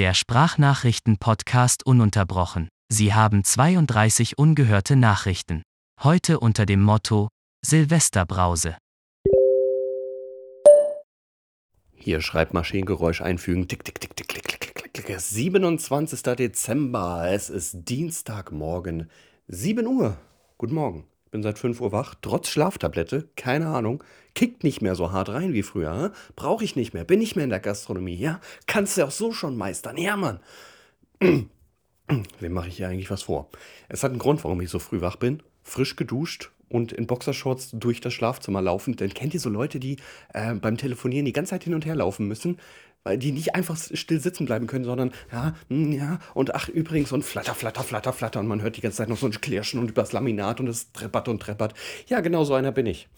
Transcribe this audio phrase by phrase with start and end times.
[0.00, 2.70] Der Sprachnachrichten-Podcast ununterbrochen.
[2.90, 5.62] Sie haben 32 ungehörte Nachrichten.
[6.02, 7.28] Heute unter dem Motto
[7.60, 8.78] Silvesterbrause.
[11.92, 13.68] Hier Schreibmaschinengeräusch einfügen.
[13.68, 15.20] Tick, tick, tick, tick, tick, tick, tick, tick.
[15.20, 16.22] 27.
[16.22, 17.30] Dezember.
[17.30, 19.10] Es ist Dienstagmorgen.
[19.48, 20.16] 7 Uhr.
[20.56, 21.04] Guten Morgen.
[21.26, 24.02] Ich bin seit 5 Uhr wach, trotz Schlaftablette, keine Ahnung.
[24.34, 26.12] Kickt nicht mehr so hart rein wie früher.
[26.36, 27.04] Brauche ich nicht mehr.
[27.04, 28.16] Bin nicht mehr in der Gastronomie.
[28.16, 29.96] Ja, kannst du auch so schon meistern.
[29.96, 30.40] Ja, Mann.
[31.20, 33.50] Wem mache ich hier eigentlich was vor?
[33.88, 35.42] Es hat einen Grund, warum ich so früh wach bin.
[35.62, 38.96] Frisch geduscht und in Boxershorts durch das Schlafzimmer laufen.
[38.96, 39.96] Denn kennt ihr so Leute, die
[40.32, 42.58] äh, beim Telefonieren die ganze Zeit hin und her laufen müssen?
[43.02, 47.12] Weil die nicht einfach still sitzen bleiben können, sondern ja, hm, ja, und ach, übrigens,
[47.12, 48.40] und flatter, flatter, flatter, flatter.
[48.40, 50.92] Und man hört die ganze Zeit noch so ein Klirschen und übers Laminat und es
[50.92, 51.74] treppert und treppert.
[52.08, 53.08] Ja, genau so einer bin ich.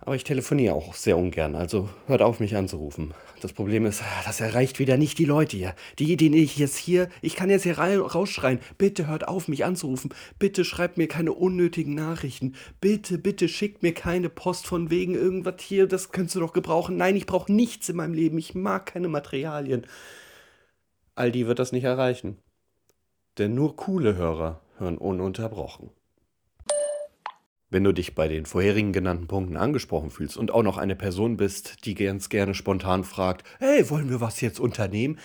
[0.00, 3.14] Aber ich telefoniere auch sehr ungern, also hört auf, mich anzurufen.
[3.40, 5.74] Das Problem ist, das erreicht wieder nicht die Leute hier.
[5.98, 10.14] Die, die ich jetzt hier, ich kann jetzt hier rausschreien, bitte hört auf, mich anzurufen.
[10.38, 12.54] Bitte schreibt mir keine unnötigen Nachrichten.
[12.80, 16.96] Bitte, bitte schickt mir keine Post von wegen irgendwas hier, das könntest du doch gebrauchen.
[16.96, 18.38] Nein, ich brauche nichts in meinem Leben.
[18.38, 19.86] Ich mag keine Materialien.
[21.14, 22.38] All die wird das nicht erreichen.
[23.38, 25.90] Denn nur coole Hörer hören ununterbrochen.
[27.70, 31.36] Wenn du dich bei den vorherigen genannten Punkten angesprochen fühlst und auch noch eine Person
[31.36, 35.18] bist, die ganz gerne spontan fragt, hey, wollen wir was jetzt unternehmen?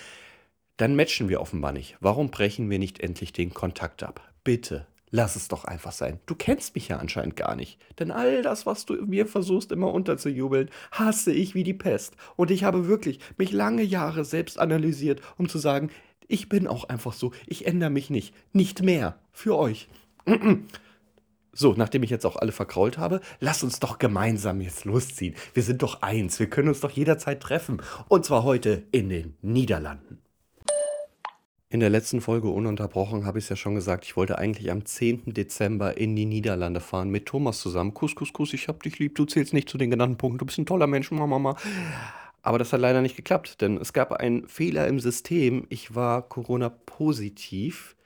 [0.76, 1.96] Dann matchen wir offenbar nicht.
[2.00, 4.20] Warum brechen wir nicht endlich den Kontakt ab?
[4.42, 6.20] Bitte, lass es doch einfach sein.
[6.26, 7.78] Du kennst mich ja anscheinend gar nicht.
[7.98, 12.14] Denn all das, was du mir versuchst immer unterzujubeln, hasse ich wie die Pest.
[12.36, 15.88] Und ich habe wirklich mich lange Jahre selbst analysiert, um zu sagen,
[16.28, 18.34] ich bin auch einfach so, ich ändere mich nicht.
[18.52, 19.18] Nicht mehr.
[19.32, 19.88] Für euch.
[21.54, 25.36] So, nachdem ich jetzt auch alle verkrault habe, lass uns doch gemeinsam jetzt losziehen.
[25.54, 27.80] Wir sind doch eins, wir können uns doch jederzeit treffen.
[28.08, 30.18] Und zwar heute in den Niederlanden.
[31.70, 34.84] In der letzten Folge ununterbrochen habe ich es ja schon gesagt, ich wollte eigentlich am
[34.84, 35.34] 10.
[35.34, 37.94] Dezember in die Niederlande fahren mit Thomas zusammen.
[37.94, 40.46] Kuss, Kuss, Kuss, ich hab dich lieb, du zählst nicht zu den genannten Punkten, du
[40.46, 41.56] bist ein toller Mensch, Mama, Mama.
[42.42, 45.66] Aber das hat leider nicht geklappt, denn es gab einen Fehler im System.
[45.68, 47.96] Ich war Corona-positiv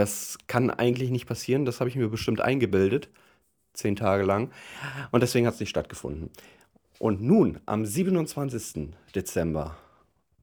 [0.00, 3.10] das kann eigentlich nicht passieren, das habe ich mir bestimmt eingebildet,
[3.74, 4.50] zehn Tage lang.
[5.10, 6.30] Und deswegen hat es nicht stattgefunden.
[6.98, 8.94] Und nun, am 27.
[9.14, 9.76] Dezember,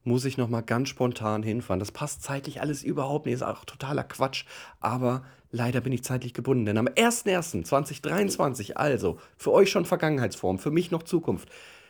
[0.03, 1.79] muss ich nochmal ganz spontan hinfahren.
[1.79, 4.45] Das passt zeitlich alles überhaupt nicht, ist auch totaler Quatsch.
[4.79, 10.72] Aber leider bin ich zeitlich gebunden, denn am 01.01.2023, also für euch schon Vergangenheitsform, für
[10.72, 11.50] mich noch Zukunft,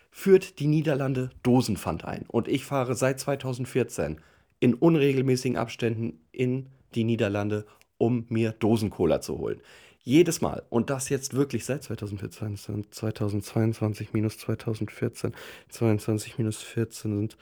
[0.09, 2.25] führt die Niederlande Dosenpfand ein.
[2.27, 4.19] Und ich fahre seit 2014
[4.59, 7.65] in unregelmäßigen Abständen in die Niederlande,
[7.97, 9.61] um mir Dosen-Cola zu holen.
[10.03, 10.63] Jedes Mal.
[10.69, 12.57] Und das jetzt wirklich seit 2014,
[12.91, 15.33] 2022 minus 2014,
[15.69, 17.37] 22 minus 14 sind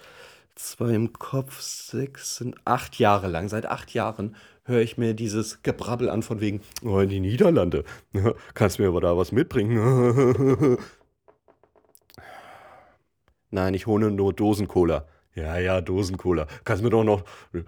[0.56, 3.50] zwei im Kopf, sechs sind acht Jahre lang.
[3.50, 7.84] Seit acht Jahren höre ich mir dieses Gebrabbel an von wegen, oh, in die Niederlande.
[8.54, 10.78] Kannst mir aber da was mitbringen?
[13.52, 15.06] Nein, ich hole nur Dosen-Cola.
[15.36, 16.48] Ja, ja, Dosencola.
[16.64, 17.24] Kannst mir doch noch
[17.54, 17.64] äh,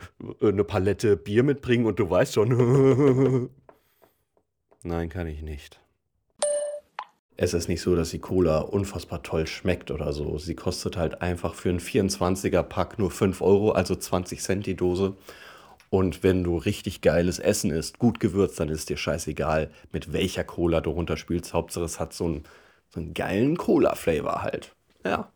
[0.47, 3.50] eine Palette Bier mitbringen und du weißt schon.
[4.83, 5.81] Nein, kann ich nicht.
[7.35, 10.38] Es ist nicht so, dass die Cola unfassbar toll schmeckt oder so.
[10.39, 15.16] Sie kostet halt einfach für einen 24er-Pack nur 5 Euro, also 20 Cent die Dose.
[15.89, 20.44] Und wenn du richtig geiles Essen isst, gut gewürzt, dann ist dir scheißegal, mit welcher
[20.45, 21.53] Cola du runterspielst.
[21.53, 22.44] Hauptsache es hat so einen,
[22.89, 24.75] so einen geilen Cola-Flavor halt.
[25.06, 25.31] Ja.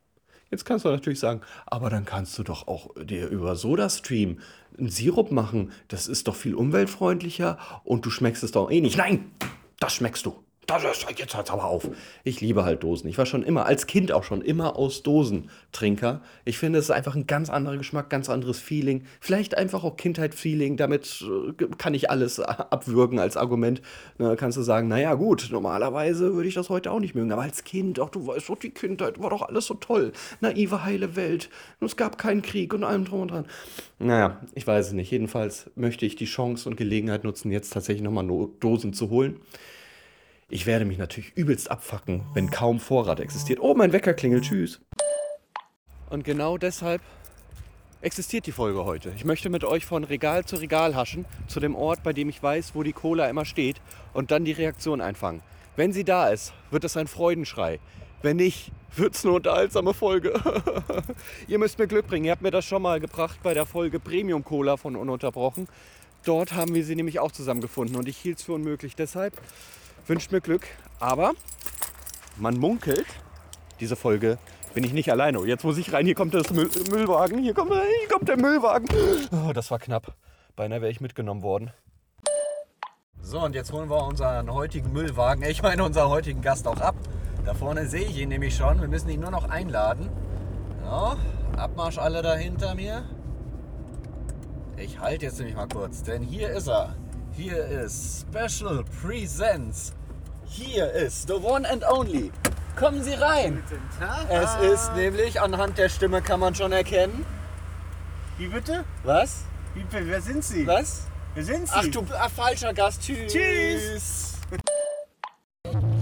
[0.51, 4.39] Jetzt kannst du natürlich sagen, aber dann kannst du doch auch dir über SodaStream
[4.77, 5.71] einen Sirup machen.
[5.87, 8.97] Das ist doch viel umweltfreundlicher und du schmeckst es doch eh nicht.
[8.97, 9.31] Nein,
[9.79, 10.35] das schmeckst du.
[10.71, 11.89] Das ist, jetzt hört's aber auf.
[12.23, 13.09] Ich liebe halt Dosen.
[13.09, 16.21] Ich war schon immer, als Kind auch schon, immer aus Dosen Trinker.
[16.45, 19.03] Ich finde, es ist einfach ein ganz anderer Geschmack, ganz anderes Feeling.
[19.19, 20.77] Vielleicht einfach auch Kindheit-Feeling.
[20.77, 21.25] Damit
[21.59, 23.81] äh, kann ich alles abwürgen als Argument.
[24.17, 27.33] Da kannst du sagen, naja, gut, normalerweise würde ich das heute auch nicht mögen.
[27.33, 30.13] Aber als Kind, ach, du weißt doch, die Kindheit war doch alles so toll.
[30.39, 31.49] Naive, heile Welt.
[31.81, 33.45] Und es gab keinen Krieg und allem drum und dran.
[33.99, 35.11] Naja, ich weiß es nicht.
[35.11, 38.25] Jedenfalls möchte ich die Chance und Gelegenheit nutzen, jetzt tatsächlich nochmal
[38.61, 39.41] Dosen zu holen.
[40.53, 43.61] Ich werde mich natürlich übelst abfacken, wenn kaum Vorrat existiert.
[43.61, 44.81] Oh, mein Wecker klingelt, tschüss.
[46.09, 47.01] Und genau deshalb
[48.01, 49.13] existiert die Folge heute.
[49.15, 52.43] Ich möchte mit euch von Regal zu Regal haschen, zu dem Ort, bei dem ich
[52.43, 53.79] weiß, wo die Cola immer steht,
[54.11, 55.41] und dann die Reaktion einfangen.
[55.77, 57.79] Wenn sie da ist, wird es ein Freudenschrei.
[58.21, 60.33] Wenn nicht, wird es eine unterhaltsame Folge.
[61.47, 62.25] Ihr müsst mir Glück bringen.
[62.25, 65.69] Ihr habt mir das schon mal gebracht bei der Folge Premium Cola von Ununterbrochen.
[66.25, 68.97] Dort haben wir sie nämlich auch zusammengefunden und ich hielt es für unmöglich.
[68.97, 69.41] Deshalb
[70.07, 70.67] wünscht mir Glück.
[70.99, 71.33] Aber
[72.37, 73.07] man munkelt,
[73.79, 74.37] diese Folge
[74.73, 75.39] bin ich nicht alleine.
[75.45, 76.05] Jetzt muss ich rein.
[76.05, 77.39] Hier kommt das Müll Müllwagen.
[77.39, 78.87] Hier kommt, hier kommt der Müllwagen.
[79.31, 80.15] Oh, das war knapp.
[80.55, 81.71] Beinahe wäre ich mitgenommen worden.
[83.21, 86.95] So, und jetzt holen wir unseren heutigen Müllwagen, ich meine unseren heutigen Gast auch ab.
[87.45, 88.81] Da vorne sehe ich ihn nämlich schon.
[88.81, 90.09] Wir müssen ihn nur noch einladen.
[90.83, 91.17] Ja,
[91.55, 93.03] Abmarsch alle da hinter mir.
[94.77, 96.95] Ich halte jetzt nämlich mal kurz, denn hier ist er.
[97.37, 99.93] Hier ist Special Presents.
[100.45, 102.29] Hier ist the one and only.
[102.75, 103.63] Kommen Sie rein.
[104.29, 107.25] Es ist nämlich, anhand der Stimme kann man schon erkennen.
[108.37, 108.83] Wie bitte?
[109.03, 109.45] Was?
[109.73, 110.67] Wie, wer sind Sie?
[110.67, 111.07] Was?
[111.33, 111.73] Wer sind Sie?
[111.73, 113.01] Ach du ah, falscher Gast.
[113.01, 113.31] Tschüss.
[113.31, 114.33] Tschüss.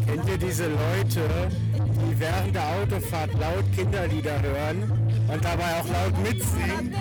[0.07, 1.21] Kennt ihr diese Leute,
[1.75, 4.91] die während der Autofahrt laut Kinderlieder hören
[5.31, 6.95] und dabei auch laut mitsingen?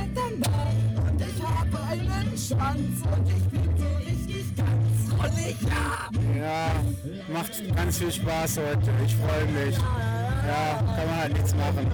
[1.18, 3.77] Ich habe einen Schwanz und ich bin
[5.18, 6.40] ganz rollig, ja.
[6.40, 6.70] Ja,
[7.32, 8.90] macht ganz viel Spaß heute.
[9.04, 9.76] Ich freue mich.
[9.76, 11.86] Ja, kann man halt nichts machen.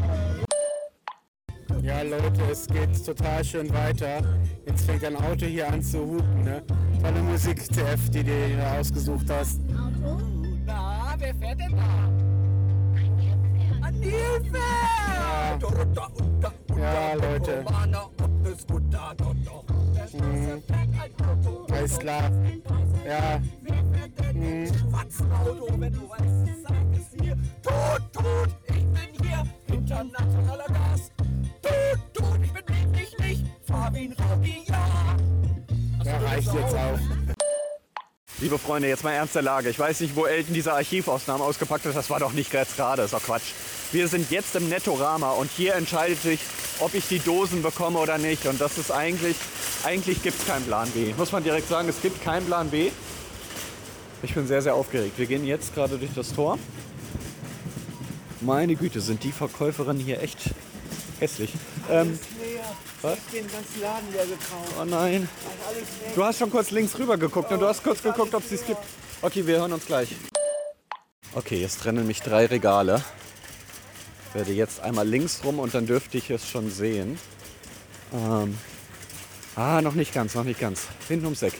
[1.83, 4.23] Ja, Leute, es geht total schön weiter.
[4.67, 6.45] Jetzt fängt ein Auto hier an zu hupen.
[6.45, 6.63] Ne?
[7.03, 9.61] Tolle Musik, TF, die du hier ausgesucht hast.
[10.65, 12.11] Na, wer fährt denn da?
[13.87, 14.59] An Hilfe!
[16.79, 17.65] Ja, Leute.
[20.13, 20.63] Mhm.
[21.71, 22.31] Alles klar.
[23.05, 23.39] Ja.
[24.33, 24.67] Mhm.
[24.95, 27.37] Auto, wenn du weißt, sag es mir.
[27.63, 31.13] Tod, tot, ich bin hier, internationaler Gast.
[31.63, 35.17] Tod, tot, ich bin wirklich nicht, ein Rocky, ja.
[36.05, 37.24] Ja, reicht jetzt auch.
[38.41, 39.71] Liebe Freunde, jetzt mal ernst der Lage.
[39.71, 41.95] Ich weiß nicht, wo Elton diese Archivausnahmen ausgepackt hat.
[41.95, 43.03] Das war doch nicht gerade.
[43.03, 43.53] Ist doch Quatsch.
[43.93, 46.41] Wir sind jetzt im Nettorama und hier entscheidet sich,
[46.81, 48.47] ob ich die Dosen bekomme oder nicht.
[48.47, 49.37] Und das ist eigentlich,
[49.85, 51.15] eigentlich gibt es keinen Plan B.
[51.17, 52.91] Muss man direkt sagen, es gibt keinen Plan B.
[54.25, 55.17] Ich bin sehr, sehr aufgeregt.
[55.17, 56.59] Wir gehen jetzt gerade durch das Tor.
[58.41, 60.39] Meine Güte, sind die Verkäuferinnen hier echt
[61.21, 61.53] hässlich.
[61.89, 62.19] Ähm,
[63.05, 63.19] was?
[63.33, 64.75] den ganzen Laden leer gekauft.
[64.81, 65.29] oh nein.
[66.15, 68.67] Du hast schon kurz links rüber geguckt und du hast kurz geguckt, ob es es
[68.67, 68.81] gibt.
[69.23, 70.09] Okay, wir hören uns gleich.
[71.35, 73.05] Okay, jetzt trennen mich drei Regale.
[74.29, 77.19] Ich werde jetzt einmal links rum und dann dürfte ich es schon sehen.
[78.13, 78.59] Ähm,
[79.55, 80.83] ah, noch nicht ganz, noch nicht ganz.
[81.09, 81.55] Hinten ums Eck.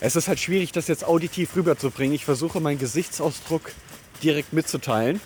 [0.00, 2.14] Es ist halt schwierig, das jetzt auditiv rüberzubringen.
[2.14, 3.72] Ich versuche meinen Gesichtsausdruck
[4.22, 5.20] direkt mitzuteilen.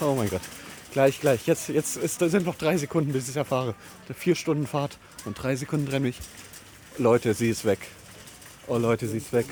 [0.00, 0.40] Oh mein Gott.
[0.92, 1.46] Gleich, gleich.
[1.46, 3.74] Jetzt, jetzt ist, sind noch drei Sekunden, bis ich es erfahre.
[4.14, 6.18] Vier Stunden Fahrt und drei Sekunden trennen mich.
[6.98, 7.78] Leute, sie ist weg.
[8.66, 9.46] Oh Leute, sie ist weg.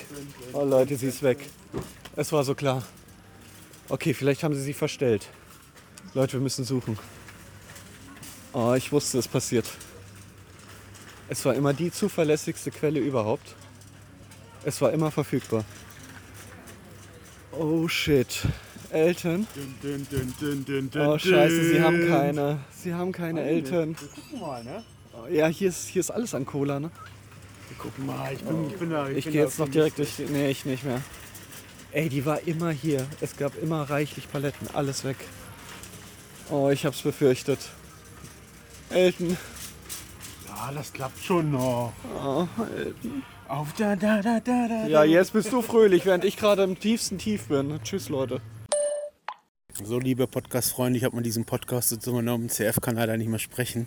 [0.53, 1.39] Oh Leute, sie ist weg.
[2.15, 2.83] Es war so klar.
[3.89, 5.29] Okay, vielleicht haben sie sie verstellt.
[6.13, 6.99] Leute, wir müssen suchen.
[8.53, 9.67] Oh, ich wusste, es passiert.
[11.31, 13.55] Es war immer die zuverlässigste Quelle überhaupt.
[14.65, 15.65] Es war immer verfügbar.
[17.53, 18.43] Oh shit.
[18.93, 19.47] Eltern.
[20.97, 22.59] Oh scheiße, sie haben keine.
[22.73, 23.97] Sie haben keine Eltern.
[24.31, 24.83] Guck mal, ne?
[25.13, 26.91] Oh, Ja, hier ist, hier ist alles an Cola, ne?
[27.79, 29.09] Guck mal, ich bin, ich bin da.
[29.09, 30.17] Ich bin gehe jetzt noch direkt durch.
[30.17, 31.01] die- Nee, ich nicht mehr.
[31.93, 33.07] Ey, die war immer hier.
[33.21, 34.69] Es gab immer reichlich Paletten.
[34.75, 35.17] Alles weg.
[36.51, 37.59] Oh, ich hab's befürchtet.
[38.91, 39.37] Elton.
[40.49, 41.93] Ja, das klappt schon noch.
[42.17, 42.47] Oh,
[42.77, 43.23] Elton.
[43.49, 44.87] Auf da, da, da, da, da.
[44.87, 47.81] Ja, jetzt bist du fröhlich, während ich gerade im tiefsten Tief bin.
[47.83, 48.41] Tschüss, Leute.
[49.83, 52.51] So, liebe Podcast-Freunde, ich habe mal diesen Podcast dazu genommen.
[52.51, 53.87] CF kann leider nicht mehr sprechen.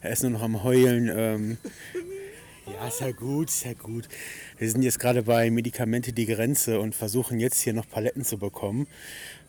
[0.00, 1.08] Er ist nur noch am Heulen.
[1.08, 1.58] Ähm,
[2.66, 4.08] ja, ist ja gut, ist ja gut.
[4.58, 8.38] Wir sind jetzt gerade bei Medikamente die Grenze und versuchen jetzt hier noch Paletten zu
[8.38, 8.88] bekommen.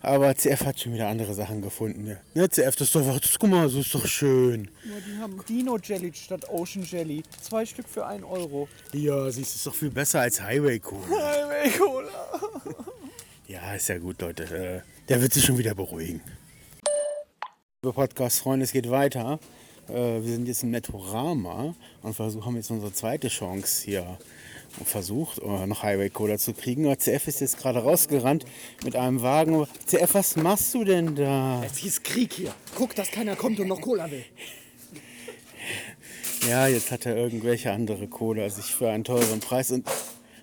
[0.02, 2.08] Aber CF hat schon wieder andere Sachen gefunden.
[2.08, 4.70] Ja, ne, CF, das ist doch, das, guck mal, das ist doch schön.
[4.86, 7.24] Die haben Dino Jelly statt Ocean Jelly.
[7.42, 8.68] Zwei Stück für 1 Euro.
[8.94, 11.02] Ja, siehst du, ist doch viel besser als Highway Cola.
[11.10, 12.42] Highway Cola.
[13.48, 14.44] Ja, ist ja gut, Leute.
[14.44, 16.22] Äh, der wird sich schon wieder beruhigen.
[17.84, 19.42] Liebe Podcast-Freunde, es geht weiter.
[19.90, 24.18] Äh, wir sind jetzt im Nettorama und versuchen, haben jetzt unsere zweite Chance hier
[24.86, 26.86] versucht, äh, noch Highway Cola zu kriegen.
[26.86, 28.46] Aber CF ist jetzt gerade rausgerannt
[28.86, 29.68] mit einem Wagen.
[29.86, 31.62] CF, was machst du denn da?
[31.66, 32.54] Es hieß Krieg hier.
[32.76, 34.24] Guck, dass keiner kommt und noch Cola will.
[36.48, 39.72] Ja, jetzt hat er irgendwelche andere Cola sich für einen teuren Preis.
[39.72, 39.86] Und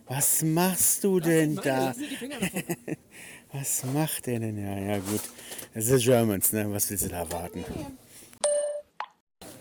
[0.07, 1.95] was machst du denn da?
[3.53, 4.59] Was macht der denn?
[4.59, 5.23] Ja, ja, gut.
[5.75, 6.71] Es ist Germans, ne?
[6.71, 7.65] Was willst du da erwarten?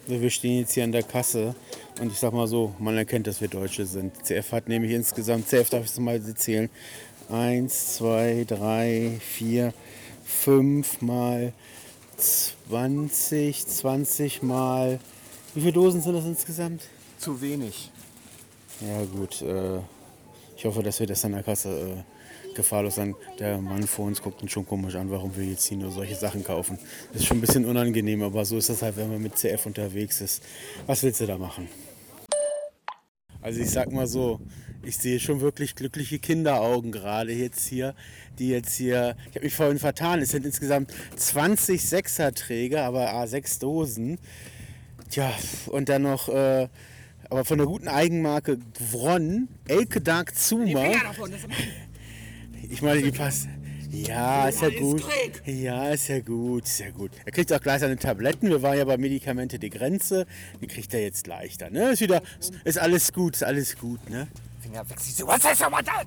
[0.08, 1.56] So, wir stehen jetzt hier an der Kasse
[2.00, 4.14] und ich sag mal so, man erkennt, dass wir Deutsche sind.
[4.26, 6.70] CF hat nämlich insgesamt, CF darf ich es mal zählen,
[7.30, 9.74] eins, zwei, drei, vier,
[10.26, 11.54] fünf mal
[12.18, 15.00] 20, 20 mal.
[15.54, 16.84] Wie viele Dosen sind das insgesamt?
[17.20, 17.92] Zu wenig.
[18.82, 19.42] Ja, gut.
[19.42, 19.80] Äh,
[20.58, 22.17] Ich hoffe, dass wir das an der Kasse äh,
[22.58, 23.16] gefahrlos sein.
[23.40, 26.16] Der Mann vor uns guckt uns schon komisch an, warum wir jetzt hier nur solche
[26.16, 26.78] Sachen kaufen.
[27.14, 29.66] Das ist schon ein bisschen unangenehm, aber so ist das halt, wenn man mit CF
[29.66, 30.44] unterwegs ist.
[30.86, 31.70] Was willst du da machen?
[33.42, 34.42] Also ich sag mal so,
[34.84, 37.96] ich sehe schon wirklich glückliche Kinderaugen gerade jetzt hier,
[38.40, 43.60] die jetzt hier, ich habe mich vorhin vertan, es sind insgesamt 20 Sechserträger, aber A6
[43.60, 44.20] Dosen.
[45.10, 45.32] Tja,
[45.68, 46.68] und dann noch, äh,
[47.30, 48.58] aber von der guten Eigenmarke
[48.92, 50.86] Vron, Elke Dark Zuma.
[52.70, 53.48] Ich meine, die passt.
[53.90, 55.04] Ja, ist ja gut.
[55.46, 57.12] Ja, ist ja gut, ist ja gut.
[57.26, 58.50] Er kriegt auch gleich seine Tabletten.
[58.50, 60.26] Wir waren ja bei Medikamente die Grenze.
[60.62, 61.70] Die kriegt er jetzt leichter.
[61.70, 61.92] Ne?
[61.92, 62.22] Ist wieder,
[62.66, 64.28] ist alles gut, ist alles gut, ne?
[64.60, 66.04] Finger weg, siehst du, was ist aber da?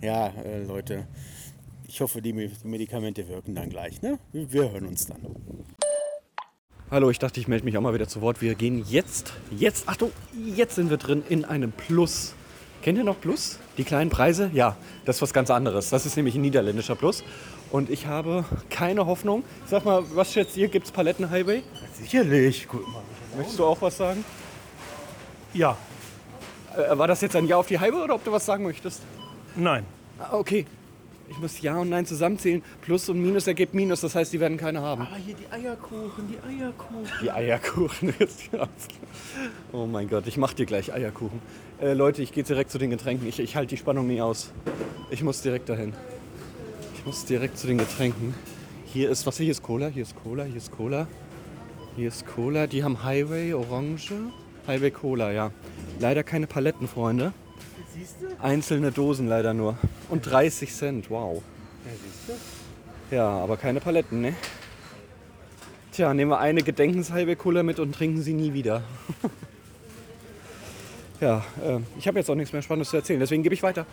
[0.00, 1.06] Ja, äh, Leute.
[1.86, 4.18] Ich hoffe, die Medikamente wirken dann gleich, ne?
[4.32, 5.18] Wir hören uns dann.
[6.90, 8.40] Hallo, ich dachte, ich melde mich auch mal wieder zu Wort.
[8.40, 10.10] Wir gehen jetzt, jetzt, Achtung,
[10.56, 12.34] jetzt sind wir drin in einem Plus.
[12.82, 13.58] Kennt ihr noch Plus?
[13.76, 14.50] Die kleinen Preise?
[14.54, 15.90] Ja, das ist was ganz anderes.
[15.90, 17.22] Das ist nämlich ein niederländischer Plus.
[17.70, 19.44] Und ich habe keine Hoffnung.
[19.66, 20.68] Sag mal, was schätzt ihr?
[20.68, 21.62] Gibt es Paletten-Highway?
[22.00, 23.02] Sicherlich, guck mal.
[23.36, 24.24] Möchtest du auch was sagen?
[25.52, 25.76] Ja,
[26.76, 29.02] Äh, war das jetzt ein Ja auf die Highway oder ob du was sagen möchtest?
[29.56, 29.84] nein.
[30.20, 30.66] Ah, okay.
[31.30, 32.60] Ich muss Ja und Nein zusammenzählen.
[32.82, 34.00] Plus und Minus ergibt Minus.
[34.00, 35.02] Das heißt, die werden keine haben.
[35.02, 37.06] Aber hier die Eierkuchen, die Eierkuchen.
[37.22, 38.14] Die Eierkuchen.
[39.72, 41.40] oh mein Gott, ich mach dir gleich Eierkuchen.
[41.80, 43.28] Äh, Leute, ich gehe direkt zu den Getränken.
[43.28, 44.50] Ich, ich halte die Spannung nie aus.
[45.10, 45.94] Ich muss direkt dahin.
[46.96, 48.34] Ich muss direkt zu den Getränken.
[48.86, 51.06] Hier ist, was hier ist Cola, hier ist Cola, hier ist Cola.
[51.94, 52.66] Hier ist Cola.
[52.66, 54.14] Die haben Highway, Orange.
[54.66, 55.52] Highway Cola, ja.
[56.00, 57.32] Leider keine Paletten, Freunde.
[58.40, 59.76] Einzelne Dosen leider nur.
[60.08, 61.42] Und 30 Cent, wow.
[63.10, 64.34] Ja, aber keine Paletten, ne?
[65.92, 68.82] Tja, nehmen wir eine Gedenkens-Highway Cola mit und trinken sie nie wieder.
[71.20, 73.86] ja, äh, ich habe jetzt auch nichts mehr Spannendes zu erzählen, deswegen gebe ich weiter.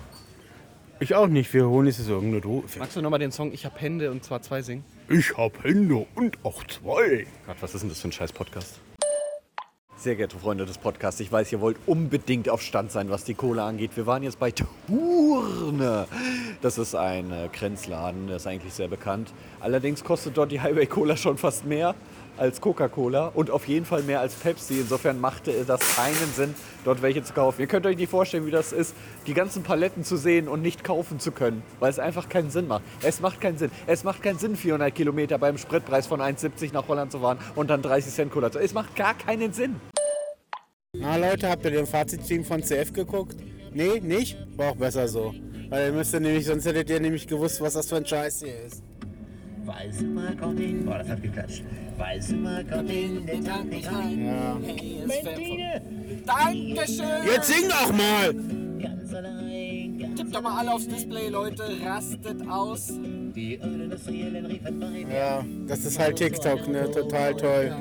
[1.00, 2.80] Ich auch nicht, wir holen jetzt irgendeine Dose.
[2.80, 4.84] Magst du nochmal den Song Ich hab Hände und zwar zwei singen?
[5.10, 7.28] Ich hab Hände und auch zwei.
[7.46, 8.80] Gott, was ist denn das für ein scheiß Podcast?
[10.00, 13.34] Sehr geehrte Freunde des Podcasts, ich weiß, ihr wollt unbedingt auf Stand sein, was die
[13.34, 13.92] Cola angeht.
[13.96, 16.06] Wir waren jetzt bei Turne.
[16.62, 19.34] Das ist ein äh, Grenzladen, der ist eigentlich sehr bekannt.
[19.60, 21.96] Allerdings kostet dort die Highway Cola schon fast mehr
[22.38, 24.80] als Coca-Cola und auf jeden Fall mehr als Pepsi.
[24.80, 27.62] Insofern machte das keinen Sinn, dort welche zu kaufen.
[27.62, 28.96] Ihr könnt euch nicht vorstellen, wie das ist,
[29.28, 32.68] die ganzen Paletten zu sehen und nicht kaufen zu können, weil es einfach keinen Sinn
[32.68, 32.84] macht.
[33.02, 33.72] Es macht keinen Sinn.
[33.86, 37.70] Es macht keinen Sinn, 400 Kilometer beim Spritpreis von 1,70 nach Holland zu fahren und
[37.70, 38.60] dann 30 Cent Cola zu.
[38.60, 39.76] Es macht gar keinen Sinn.
[40.94, 43.36] Na Leute, habt ihr den Fazitstream von CF geguckt?
[43.74, 44.38] Nee, nicht?
[44.56, 45.34] War auch besser so.
[45.70, 48.40] Weil ihr müsst ihr nämlich, sonst hättet ihr nämlich gewusst, was das für ein Scheiß
[48.40, 48.82] hier ist.
[49.68, 51.62] Weiße Markordin, boah, das hat geklatscht.
[51.98, 54.26] Weiße Markordin, den Tank nicht rein.
[54.26, 54.58] Ja.
[56.26, 57.06] Dankeschön!
[57.26, 58.34] Jetzt sing doch mal!
[58.82, 61.64] Ganz allein, ganz Tippt doch mal alle aufs Display, Leute.
[61.86, 62.94] Rastet aus.
[63.36, 65.08] die Unindustriellen riefen bei mir.
[65.14, 66.90] Ja, das ist halt TikTok, ne?
[66.90, 67.76] Total toll.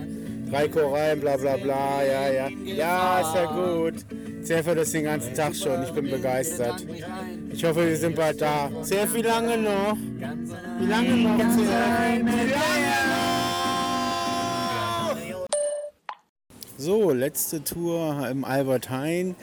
[0.51, 2.49] Drei Korallen, bla bla bla, ja, ja.
[2.65, 4.05] Ja, ist ja gut.
[4.43, 6.85] CF hört das den ganzen Tag schon, ich bin begeistert.
[7.57, 8.71] Ich hoffe, wir sind bald da.
[8.83, 9.97] CF, wie lange noch?
[9.97, 10.21] Wie
[10.87, 11.39] lange noch?
[11.39, 12.37] Wie lange noch?
[16.77, 19.37] So, letzte Tour im Albert Hain.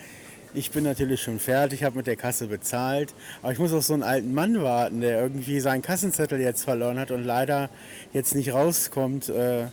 [0.54, 3.16] Ich bin natürlich schon fertig, habe mit der Kasse bezahlt.
[3.42, 7.00] Aber ich muss auf so einen alten Mann warten, der irgendwie seinen Kassenzettel jetzt verloren
[7.00, 7.72] hat und leider
[8.14, 9.30] jetzt nicht rauskommt.
[9.30, 9.70] Äh,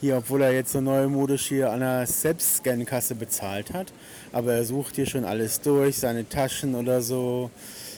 [0.00, 3.92] hier, obwohl er jetzt so neumodisch hier an der Selbstscan-Kasse bezahlt hat.
[4.32, 7.52] Aber er sucht hier schon alles durch, seine Taschen oder so.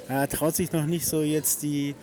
[0.08, 1.94] Er traut sich noch nicht so jetzt die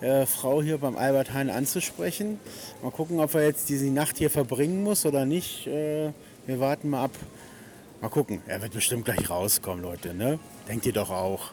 [0.00, 2.40] äh, Frau hier beim Albert Heijn anzusprechen.
[2.82, 5.66] Mal gucken, ob er jetzt diese Nacht hier verbringen muss oder nicht.
[5.66, 6.12] Äh,
[6.46, 7.12] wir warten mal ab.
[8.00, 8.42] Mal gucken.
[8.46, 10.38] Er wird bestimmt gleich rauskommen, Leute, ne?
[10.68, 11.52] Denkt ihr doch auch.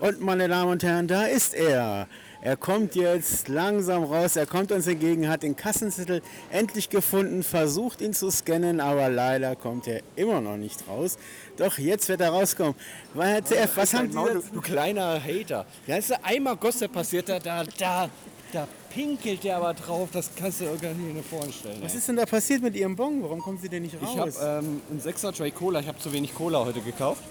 [0.00, 2.06] Und meine Damen und Herren, da ist er.
[2.44, 4.36] Er kommt jetzt langsam raus.
[4.36, 6.20] Er kommt uns entgegen, hat den Kassenzettel
[6.50, 11.16] endlich gefunden, versucht ihn zu scannen, aber leider kommt er immer noch nicht raus.
[11.56, 12.74] Doch jetzt wird er rauskommen.
[13.14, 14.54] Weil Herr CF, was haben du, jetzt?
[14.54, 15.64] du kleiner Hater.
[15.86, 18.10] Ja, ist einmal Gosse passiert, da, da, da,
[18.52, 20.10] da pinkelt der aber drauf.
[20.12, 21.78] Das kannst du gar nicht hier vorstellen.
[21.80, 21.98] Was ey.
[21.98, 23.22] ist denn da passiert mit Ihrem Bon?
[23.22, 24.10] Warum kommen Sie denn nicht raus?
[24.34, 25.80] Ich habe ähm, einen 6er Tray Cola.
[25.80, 27.22] Ich habe zu wenig Cola heute gekauft.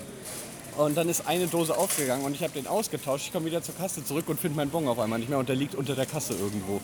[0.78, 3.28] Und dann ist eine Dose aufgegangen und ich habe den ausgetauscht.
[3.28, 5.48] Ich komme wieder zur Kasse zurück und finde meinen Bon auf einmal nicht mehr und
[5.50, 6.82] der liegt unter der Kasse irgendwo.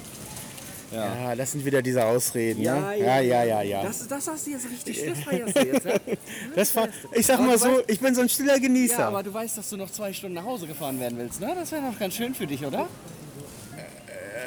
[0.91, 2.62] ja, das sind wieder diese Ausreden.
[2.62, 2.65] ne?
[3.00, 3.62] ja, ja, ja.
[3.62, 3.84] ja.
[3.84, 5.86] Das, das hast du jetzt richtig, das jetzt.
[5.86, 5.93] Ja?
[6.55, 9.00] Das war, ich sag Aber mal so, weißt- ich bin so ein stiller Genießer.
[9.00, 11.53] ja, aber du weißt, dass du noch zwei Stunden nach Hause gefahren werden willst, ne?
[11.55, 12.88] Das wäre noch ganz schön für dich, oder?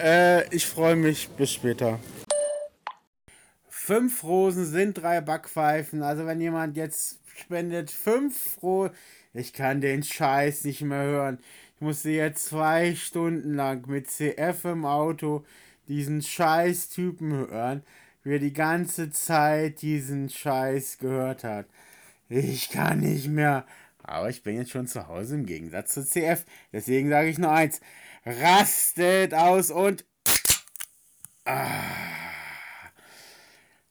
[0.02, 1.28] Äh, ich freue mich.
[1.30, 1.98] Bis später.
[3.68, 6.02] Fünf Rosen sind drei Backpfeifen.
[6.02, 8.90] Also wenn jemand jetzt spendet 5 Pro.
[9.34, 11.38] Ich kann den Scheiß nicht mehr hören.
[11.76, 15.44] Ich musste jetzt zwei Stunden lang mit CF im Auto
[15.88, 17.82] diesen scheiß Typen hören,
[18.22, 21.66] wie er die ganze Zeit diesen Scheiß gehört hat.
[22.28, 23.66] Ich kann nicht mehr.
[24.02, 26.44] Aber ich bin jetzt schon zu Hause im Gegensatz zu CF.
[26.72, 27.80] Deswegen sage ich nur eins.
[28.24, 30.04] Rastet aus und.
[31.44, 31.62] Ah.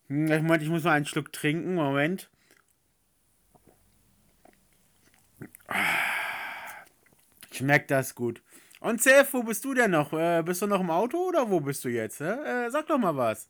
[0.07, 1.75] Hm, Ich meinte, ich muss mal einen Schluck trinken.
[1.75, 2.29] Moment.
[7.51, 8.41] Schmeckt das gut.
[8.79, 10.11] Und CF, wo bist du denn noch?
[10.13, 12.21] Äh, bist du noch im Auto oder wo bist du jetzt?
[12.21, 13.47] Äh, sag doch mal was.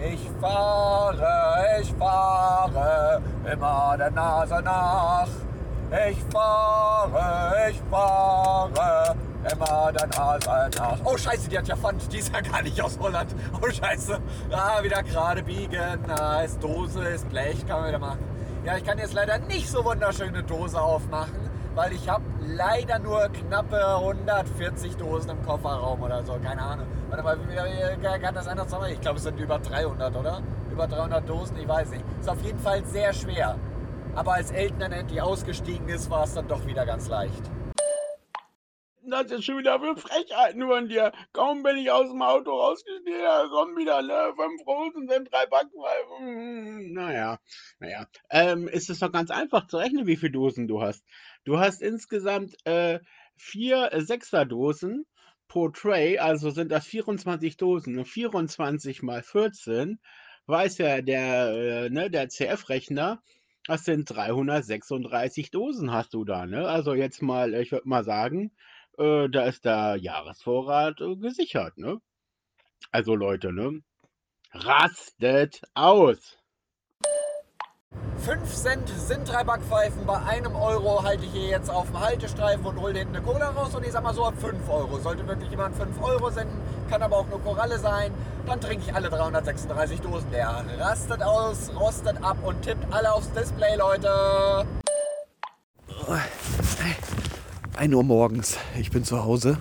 [0.00, 5.28] Ich fahre, ich fahre immer der Nase nach.
[6.08, 9.16] Ich fahre, ich fahre
[9.52, 10.98] immer der Nase nach.
[11.04, 13.34] Oh Scheiße, die hat ja Pfand, die ist ja gar nicht aus Holland.
[13.60, 14.18] Oh Scheiße,
[14.52, 16.08] ah, wieder gerade biegen.
[16.08, 18.31] Ah, ist Dose, ist Blech, kann man wieder machen.
[18.64, 23.28] Ja, ich kann jetzt leider nicht so wunderschöne Dose aufmachen, weil ich habe leider nur
[23.28, 26.86] knappe 140 Dosen im Kofferraum oder so, keine Ahnung.
[27.08, 28.92] Warte mal, wie, kann das anders sein?
[28.92, 30.42] Ich glaube, es sind über 300, oder?
[30.70, 32.04] Über 300 Dosen, ich weiß nicht.
[32.20, 33.56] Ist auf jeden Fall sehr schwer.
[34.14, 37.42] Aber als Elton dann endlich ausgestiegen ist, war es dann doch wieder ganz leicht.
[39.12, 41.12] Das ist schon wieder für Frechheiten von dir.
[41.34, 45.44] Kaum bin ich aus dem Auto rausgestiegen, da kommen wieder ne, fünf Rosen sind drei
[45.44, 46.94] Backpfeifen.
[46.94, 47.38] Naja,
[47.78, 48.06] naja.
[48.30, 51.04] Ähm, ist es doch ganz einfach zu rechnen, wie viele Dosen du hast.
[51.44, 53.00] Du hast insgesamt äh,
[53.36, 55.04] vier äh, Sechserdosen
[55.46, 57.98] pro Tray, also sind das 24 Dosen.
[57.98, 60.00] Und 24 mal 14,
[60.46, 63.22] weiß ja der, äh, ne, der CF-Rechner,
[63.66, 66.66] das sind 336 Dosen hast du da, ne?
[66.66, 68.52] Also jetzt mal, ich würde mal sagen,
[68.98, 71.98] äh, da ist der Jahresvorrat äh, gesichert, ne?
[72.90, 73.80] Also Leute, ne?
[74.52, 76.36] Rastet aus!
[78.18, 80.06] 5 Cent sind drei Backpfeifen.
[80.06, 83.50] Bei einem Euro halte ich hier jetzt auf dem Haltestreifen und hole hinten eine Cola
[83.50, 83.74] raus.
[83.74, 84.98] Und ich sag mal so ab 5 Euro.
[84.98, 86.56] Sollte wirklich jemand 5 Euro senden,
[86.88, 88.12] kann aber auch nur Koralle sein.
[88.46, 90.30] Dann trinke ich alle 336 Dosen.
[90.30, 94.66] Der rastet aus, rostet ab und tippt alle aufs Display, Leute.
[97.76, 98.58] 1 Uhr morgens.
[98.78, 99.56] Ich bin zu Hause.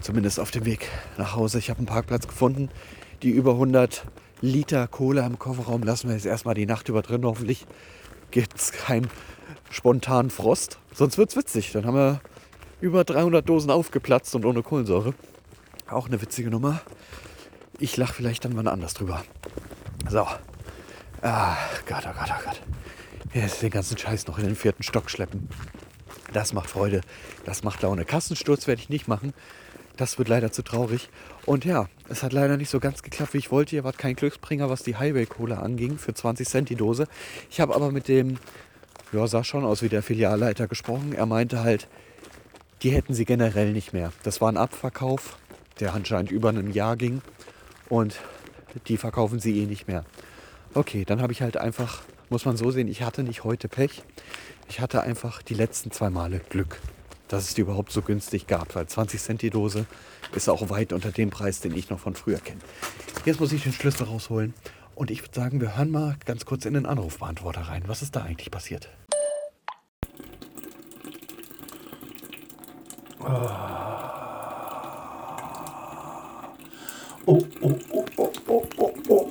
[0.00, 1.58] Zumindest auf dem Weg nach Hause.
[1.58, 2.70] Ich habe einen Parkplatz gefunden.
[3.22, 4.04] Die über 100
[4.40, 7.24] Liter Cola im Kofferraum lassen wir jetzt erstmal die Nacht über drin.
[7.24, 7.66] Hoffentlich
[8.32, 9.08] gibt es keinen
[9.70, 10.80] spontanen Frost.
[10.92, 11.70] Sonst wird es witzig.
[11.70, 12.20] Dann haben wir
[12.80, 15.14] über 300 Dosen aufgeplatzt und ohne Kohlensäure.
[15.88, 16.80] Auch eine witzige Nummer.
[17.78, 19.22] Ich lache vielleicht dann mal anders drüber.
[20.10, 20.26] So.
[21.22, 21.56] Ah,
[21.86, 22.60] Gott, oh Gott, oh Gott.
[23.34, 25.48] Jetzt den ganzen Scheiß noch in den vierten Stock schleppen.
[26.32, 27.00] Das macht Freude.
[27.44, 28.04] Das macht Laune.
[28.04, 29.32] Kassensturz werde ich nicht machen.
[29.96, 31.08] Das wird leider zu traurig.
[31.44, 33.74] Und ja, es hat leider nicht so ganz geklappt, wie ich wollte.
[33.74, 37.08] Ihr wart kein Glücksbringer, was die Highway Cola anging, für 20 Cent die Dose.
[37.50, 38.38] Ich habe aber mit dem,
[39.12, 41.14] ja, sah schon aus wie der Filialleiter gesprochen.
[41.14, 41.88] Er meinte halt,
[42.82, 44.12] die hätten sie generell nicht mehr.
[44.22, 45.36] Das war ein Abverkauf,
[45.80, 47.22] der anscheinend über einem Jahr ging.
[47.88, 48.20] Und
[48.86, 50.04] die verkaufen sie eh nicht mehr.
[50.74, 54.02] Okay, dann habe ich halt einfach, muss man so sehen, ich hatte nicht heute Pech.
[54.68, 56.80] Ich hatte einfach die letzten zwei Male Glück,
[57.28, 58.74] dass es die überhaupt so günstig gab.
[58.74, 59.86] Weil 20 Cent die Dose
[60.34, 62.60] ist auch weit unter dem Preis, den ich noch von früher kenne.
[63.24, 64.52] Jetzt muss ich den Schlüssel rausholen.
[64.94, 67.84] Und ich würde sagen, wir hören mal ganz kurz in den Anrufbeantworter rein.
[67.86, 68.88] Was ist da eigentlich passiert?
[73.20, 73.24] Oh,
[77.26, 79.28] oh, oh, oh, oh, oh.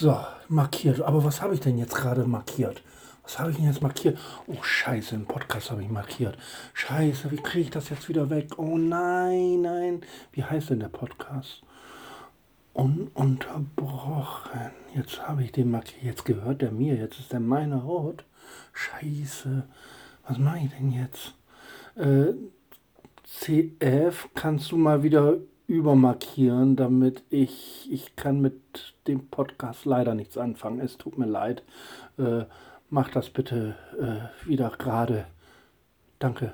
[0.00, 0.18] So,
[0.50, 1.00] markiert.
[1.00, 2.82] Aber was habe ich denn jetzt gerade markiert?
[3.22, 4.18] Was habe ich denn jetzt markiert?
[4.46, 6.36] Oh, scheiße, im Podcast habe ich markiert.
[6.74, 8.58] Scheiße, wie kriege ich das jetzt wieder weg?
[8.58, 10.00] Oh nein, nein.
[10.32, 11.62] Wie heißt denn der Podcast?
[12.72, 14.72] Ununterbrochen.
[14.94, 16.02] Jetzt habe ich den markiert.
[16.02, 16.96] Jetzt gehört der mir.
[16.96, 18.24] Jetzt ist der meiner rot.
[18.72, 19.64] Scheiße.
[20.26, 21.34] Was mache ich denn jetzt?
[21.96, 22.32] Äh,
[23.24, 25.36] CF, kannst du mal wieder
[25.70, 30.80] übermarkieren, damit ich, ich kann mit dem Podcast leider nichts anfangen.
[30.80, 31.62] Es tut mir leid.
[32.18, 32.44] Äh,
[32.88, 35.26] mach das bitte äh, wieder gerade.
[36.18, 36.52] Danke.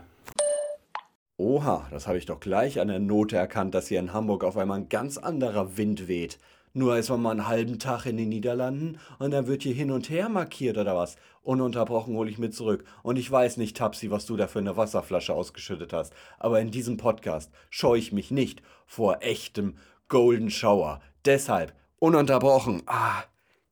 [1.39, 4.59] Oha, das habe ich doch gleich an der Note erkannt, dass hier in Hamburg auf
[4.59, 6.39] einmal ein ganz anderer Wind weht.
[6.77, 9.91] Nur ist man mal einen halben Tag in den Niederlanden und dann wird hier hin
[9.91, 11.17] und her markiert oder was.
[11.43, 12.85] Ununterbrochen hole ich mit zurück.
[13.03, 16.13] Und ich weiß nicht, Tapsi, was du da für eine Wasserflasche ausgeschüttet hast.
[16.39, 19.79] Aber in diesem Podcast scheue ich mich nicht vor echtem
[20.11, 21.01] Golden Shower.
[21.25, 23.23] Deshalb, ununterbrochen, ah,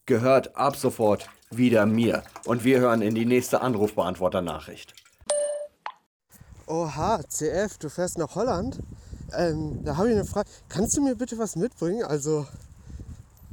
[0.06, 2.22] gehört ab sofort wieder mir.
[2.46, 4.94] Und wir hören in die nächste Anrufbeantworter-Nachricht.
[6.66, 8.78] Oha, CF, du fährst nach Holland?
[9.36, 10.48] Ähm, da habe ich eine Frage.
[10.70, 12.02] Kannst du mir bitte was mitbringen?
[12.02, 12.46] Also,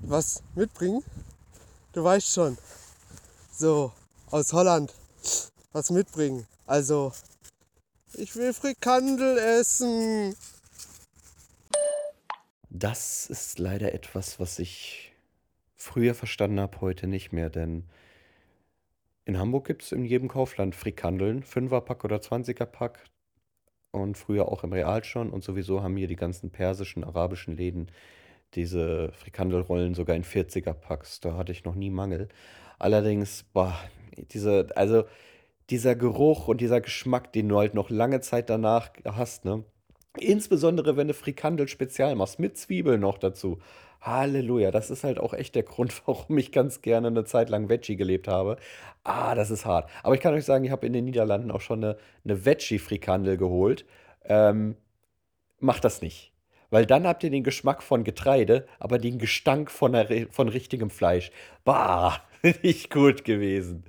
[0.04, 1.04] Was mitbringen?
[1.94, 2.58] Du weißt schon.
[3.52, 3.92] So,
[4.30, 4.94] aus Holland.
[5.72, 6.48] Was mitbringen.
[6.66, 7.14] Also,
[8.14, 10.36] ich will Frikandel essen.
[12.70, 15.12] Das ist leider etwas, was ich
[15.76, 17.84] früher verstanden habe, heute nicht mehr, denn
[19.26, 23.04] in Hamburg gibt es in jedem Kaufland Frikandeln, 5er-Pack oder 20er-Pack
[23.92, 27.92] und früher auch im Real schon und sowieso haben hier die ganzen persischen, arabischen Läden
[28.56, 31.22] diese Frikandelrollen sogar in 40er-Packs.
[31.22, 32.28] Da hatte ich noch nie Mangel.
[32.80, 33.76] Allerdings, boah,
[34.32, 35.06] diese, also
[35.70, 39.64] dieser Geruch und dieser Geschmack, den du halt noch lange Zeit danach hast, ne?
[40.18, 43.60] Insbesondere wenn du Frikandel spezial machst, mit Zwiebeln noch dazu.
[44.02, 47.70] Halleluja, das ist halt auch echt der Grund, warum ich ganz gerne eine Zeit lang
[47.70, 48.58] Veggie gelebt habe.
[49.04, 49.90] Ah, das ist hart.
[50.04, 53.38] Aber ich kann euch sagen, ich habe in den Niederlanden auch schon eine, eine Veggie-Frikandel
[53.38, 53.86] geholt.
[54.26, 54.76] Ähm,
[55.60, 56.31] macht das nicht.
[56.72, 60.90] Weil dann habt ihr den Geschmack von Getreide, aber den Gestank von, der, von richtigem
[60.90, 61.32] Fleisch.
[61.64, 62.24] Bah,
[62.64, 63.84] nicht gut gewesen.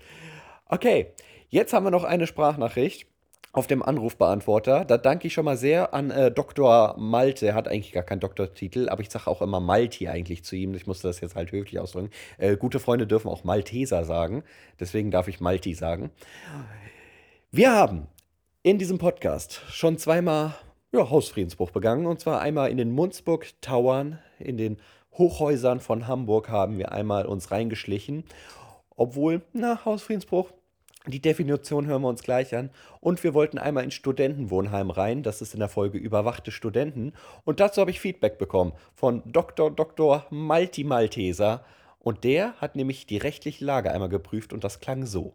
[0.67, 1.07] Okay,
[1.49, 3.07] jetzt haben wir noch eine Sprachnachricht
[3.53, 4.85] auf dem Anrufbeantworter.
[4.85, 6.97] Da danke ich schon mal sehr an äh, Dr.
[6.99, 7.47] Malte.
[7.47, 10.75] Er hat eigentlich gar keinen Doktortitel, aber ich sage auch immer Malti eigentlich zu ihm.
[10.75, 12.11] Ich musste das jetzt halt höflich ausdrücken.
[12.39, 14.43] Äh, gute Freunde dürfen auch Malteser sagen.
[14.81, 16.11] Deswegen darf ich Malti sagen.
[17.51, 18.09] Wir haben
[18.63, 20.55] in diesem Podcast schon zweimal
[20.93, 22.07] ja, Hausfriedensbruch begangen.
[22.07, 24.77] Und zwar einmal in den Munzburg Towern, in den
[25.19, 28.25] Hochhäusern von Hamburg haben wir einmal uns reingeschlichen.
[28.97, 30.53] Obwohl, na, Hausfriedensbruch,
[31.07, 32.71] die Definition hören wir uns gleich an.
[33.01, 35.23] Und wir wollten einmal in Studentenwohnheim rein.
[35.23, 37.13] Das ist in der Folge Überwachte Studenten.
[37.45, 39.71] Und dazu habe ich Feedback bekommen von Dr.
[39.71, 40.27] Dr.
[40.31, 41.65] Malti Malteser.
[41.99, 45.35] Und der hat nämlich die rechtliche Lage einmal geprüft und das klang so.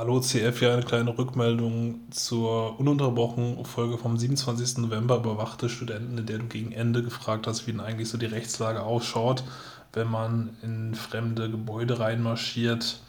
[0.00, 4.78] Hallo CF, ja eine kleine Rückmeldung zur ununterbrochenen Folge vom 27.
[4.78, 8.24] November überwachte Studenten, in der du gegen Ende gefragt hast, wie denn eigentlich so die
[8.24, 9.44] Rechtslage ausschaut
[9.92, 13.00] wenn man in fremde Gebäude reinmarschiert.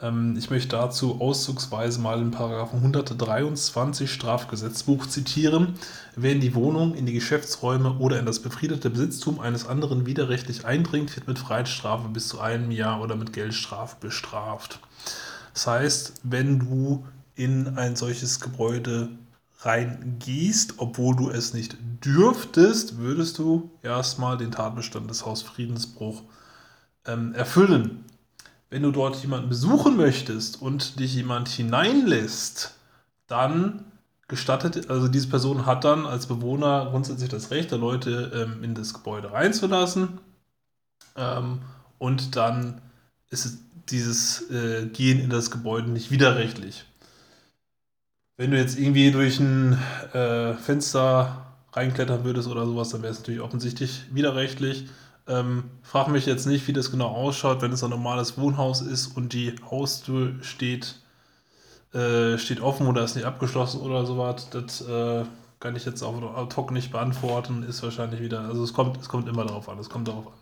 [0.00, 5.74] Ähm, ich möchte dazu auszugsweise mal den Paragraphen 123 Strafgesetzbuch zitieren.
[6.16, 10.64] Wer in die Wohnung, in die Geschäftsräume oder in das befriedete Besitztum eines anderen widerrechtlich
[10.64, 14.80] eindringt, wird mit Freiheitsstrafe bis zu einem Jahr oder mit Geldstrafe bestraft.
[15.60, 19.10] Das heißt, wenn du in ein solches Gebäude
[19.58, 26.22] reingehst, obwohl du es nicht dürftest, würdest du erstmal den Tatbestand des Hausfriedensbruch
[27.04, 28.06] ähm, erfüllen.
[28.70, 32.76] Wenn du dort jemanden besuchen möchtest und dich jemand hineinlässt,
[33.26, 33.84] dann
[34.28, 38.74] gestattet, also diese Person hat dann als Bewohner grundsätzlich das Recht, der Leute ähm, in
[38.74, 40.20] das Gebäude reinzulassen.
[41.16, 41.60] Ähm,
[41.98, 42.80] und dann
[43.30, 46.84] ist dieses äh, Gehen in das Gebäude nicht widerrechtlich.
[48.36, 49.78] Wenn du jetzt irgendwie durch ein
[50.12, 54.88] äh, Fenster reinklettern würdest oder sowas, dann wäre es natürlich offensichtlich widerrechtlich.
[55.28, 59.16] Ähm, frag mich jetzt nicht, wie das genau ausschaut, wenn es ein normales Wohnhaus ist
[59.16, 60.96] und die Haustür steht,
[61.92, 64.48] äh, steht offen oder ist nicht abgeschlossen oder sowas.
[64.50, 65.24] Das äh,
[65.60, 67.62] kann ich jetzt auf ad hoc nicht beantworten.
[67.62, 69.78] Ist wahrscheinlich wieder, also es kommt, es kommt immer darauf an.
[69.78, 70.32] Es kommt darauf an.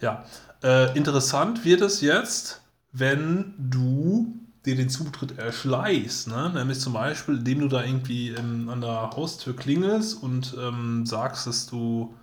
[0.00, 0.24] Ja,
[0.62, 6.28] äh, interessant wird es jetzt, wenn du dir den Zutritt erschleißt.
[6.28, 6.50] Ne?
[6.54, 11.46] Nämlich zum Beispiel, indem du da irgendwie ähm, an der Haustür klingelst und ähm, sagst,
[11.46, 12.14] dass du,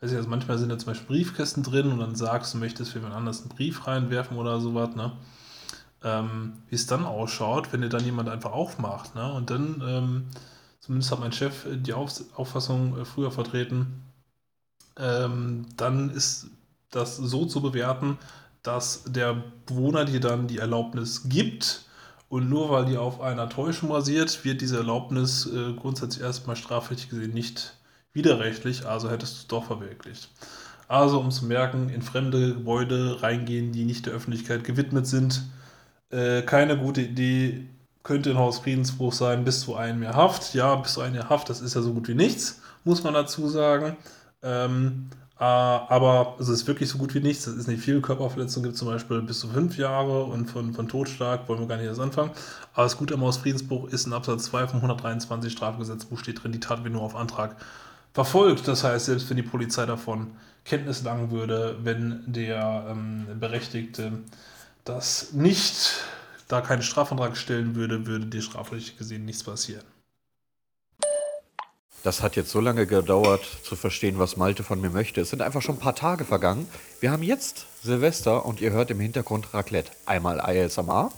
[0.00, 2.90] weiß ich, also manchmal sind da zum Beispiel Briefkästen drin und dann sagst, du möchtest
[2.90, 4.96] für jemand anders einen Brief reinwerfen oder sowas.
[4.96, 5.12] Ne?
[6.02, 9.14] Ähm, Wie es dann ausschaut, wenn dir dann jemand einfach aufmacht.
[9.14, 9.32] Ne?
[9.32, 10.24] Und dann, ähm,
[10.80, 14.02] zumindest hat mein Chef die Auf Auffassung äh, früher vertreten,
[14.98, 16.48] ähm, dann ist
[16.92, 18.18] das so zu bewerten,
[18.62, 21.86] dass der Bewohner dir dann die Erlaubnis gibt,
[22.28, 27.10] und nur weil die auf einer Täuschung basiert, wird diese Erlaubnis äh, grundsätzlich erstmal strafrechtlich
[27.10, 27.76] gesehen nicht
[28.14, 30.30] widerrechtlich, also hättest du es doch verwirklicht.
[30.88, 35.42] Also, um zu merken, in fremde Gebäude reingehen, die nicht der Öffentlichkeit gewidmet sind,
[36.08, 37.66] äh, keine gute Idee,
[38.02, 40.54] könnte ein Hausfriedensbruch sein, bis zu einem Jahr Haft.
[40.54, 43.12] Ja, bis zu einem Jahr Haft, das ist ja so gut wie nichts, muss man
[43.12, 43.96] dazu sagen.
[44.42, 47.48] Ähm, äh, aber es ist wirklich so gut wie nichts.
[47.48, 48.00] Es ist nicht viel.
[48.00, 51.78] Körperverletzung gibt zum Beispiel bis zu fünf Jahre und von, von Totschlag wollen wir gar
[51.78, 52.30] nicht erst anfangen.
[52.74, 56.60] Aber das Gute am Hausfriedensbruch ist in Absatz 2 vom 123 Strafgesetzbuch steht drin, die
[56.60, 57.56] Tat wird nur auf Antrag
[58.14, 58.68] verfolgt.
[58.68, 60.30] Das heißt, selbst wenn die Polizei davon
[60.64, 64.12] Kenntnis langen würde, wenn der ähm, Berechtigte
[64.84, 66.04] das nicht,
[66.46, 69.82] da keinen Strafantrag stellen würde, würde dir strafrechtlich gesehen nichts passieren.
[72.02, 75.20] Das hat jetzt so lange gedauert, zu verstehen, was Malte von mir möchte.
[75.20, 76.68] Es sind einfach schon ein paar Tage vergangen.
[76.98, 79.92] Wir haben jetzt Silvester und ihr hört im Hintergrund Raclette.
[80.04, 81.12] Einmal ASMR.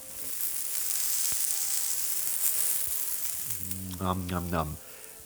[3.98, 4.76] Nam, nam, nam.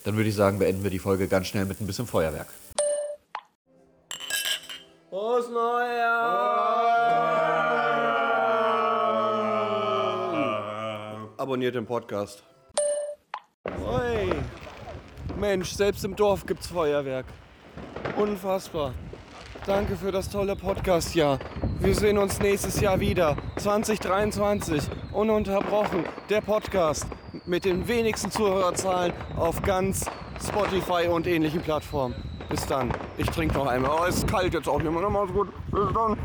[0.05, 2.47] Dann würde ich sagen, beenden wir die Folge ganz schnell mit ein bisschen Feuerwerk.
[5.09, 6.69] Frohes Neujahr!
[11.37, 12.43] Abonniert den Podcast.
[13.65, 14.31] Oi.
[15.39, 17.25] Mensch, selbst im Dorf gibt's Feuerwerk.
[18.17, 18.93] Unfassbar.
[19.65, 21.39] Danke für das tolle Podcast-Jahr.
[21.79, 23.37] Wir sehen uns nächstes Jahr wieder.
[23.57, 24.83] 2023.
[25.13, 26.03] Ununterbrochen.
[26.29, 27.07] Der Podcast
[27.45, 30.05] mit den wenigsten Zuhörerzahlen auf ganz
[30.45, 32.15] Spotify und ähnlichen Plattformen.
[32.49, 32.91] Bis dann.
[33.17, 33.91] Ich trinke noch einmal.
[33.91, 35.27] Oh, es ist kalt jetzt auch nicht mehr.
[35.71, 36.17] Bis dann.